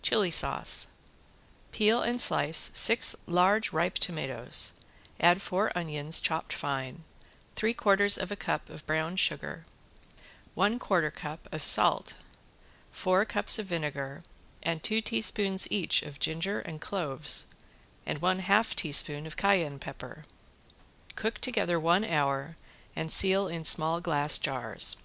~CHILI 0.00 0.30
SAUCE~ 0.30 0.86
Peel 1.72 2.02
and 2.02 2.20
slice 2.20 2.70
six 2.72 3.16
large 3.26 3.72
ripe 3.72 3.94
tomatoes, 3.96 4.74
add 5.18 5.42
four 5.42 5.76
onions 5.76 6.20
chopped 6.20 6.52
fine, 6.52 7.02
three 7.56 7.74
quarters 7.74 8.16
of 8.16 8.30
a 8.30 8.36
cup 8.36 8.70
of 8.70 8.86
brown 8.86 9.16
sugar, 9.16 9.66
one 10.54 10.78
quarter 10.78 11.10
cup 11.10 11.48
of 11.50 11.64
salt, 11.64 12.14
four 12.92 13.24
cups 13.24 13.58
of 13.58 13.66
vinegar 13.66 14.22
and 14.62 14.84
two 14.84 15.00
teaspoons 15.00 15.66
each 15.68 16.02
of 16.04 16.20
ginger 16.20 16.60
and 16.60 16.80
cloves 16.80 17.46
and 18.06 18.20
one 18.22 18.38
half 18.38 18.76
teaspoon 18.76 19.26
of 19.26 19.36
cayenne 19.36 19.80
pepper. 19.80 20.22
Cook 21.16 21.38
together 21.40 21.80
one 21.80 22.04
hour 22.04 22.54
and 22.94 23.12
seal 23.12 23.48
in 23.48 23.64
small 23.64 24.00
glass 24.00 24.38
jars. 24.38 24.98